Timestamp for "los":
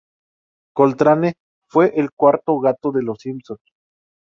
3.03-3.19